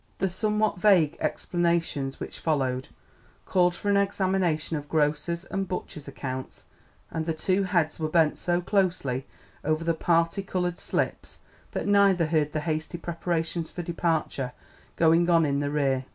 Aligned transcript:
The 0.17 0.29
somewhat 0.29 0.79
vague 0.79 1.15
explanations 1.19 2.19
which 2.19 2.39
followed 2.39 2.87
called 3.45 3.75
for 3.75 3.87
an 3.91 3.97
examination 3.97 4.75
of 4.75 4.89
grocer's 4.89 5.43
and 5.45 5.67
butcher's 5.67 6.07
accounts; 6.07 6.63
and 7.11 7.27
the 7.27 7.35
two 7.35 7.65
heads 7.65 7.99
were 7.99 8.09
bent 8.09 8.39
so 8.39 8.61
closely 8.61 9.27
over 9.63 9.83
the 9.83 9.93
parti 9.93 10.41
coloured 10.41 10.79
slips 10.79 11.41
that 11.73 11.85
neither 11.85 12.25
heard 12.25 12.51
the 12.51 12.61
hasty 12.61 12.97
preparations 12.97 13.69
for 13.69 13.83
departure 13.83 14.53
going 14.95 15.29
on 15.29 15.45
in 15.45 15.59
the 15.59 15.69
rear. 15.69 16.05